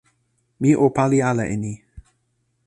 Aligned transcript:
mi 0.61 0.71
o 0.85 0.87
pali 0.95 1.19
ala 1.31 1.43
e 1.53 1.55
ni. 1.63 1.73